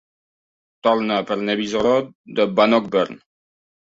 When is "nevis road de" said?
1.41-2.47